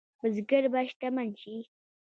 [0.19, 1.57] بزګر به شتمن شي؟